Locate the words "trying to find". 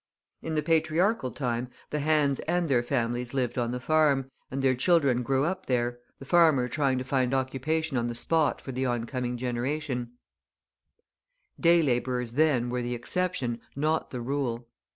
6.67-7.35